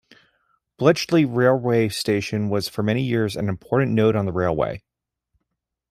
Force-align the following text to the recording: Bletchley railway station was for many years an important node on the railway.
Bletchley 0.79 1.25
railway 1.25 1.87
station 1.87 2.49
was 2.49 2.67
for 2.67 2.81
many 2.81 3.03
years 3.03 3.35
an 3.35 3.47
important 3.47 3.91
node 3.91 4.15
on 4.15 4.25
the 4.25 4.31
railway. 4.33 4.81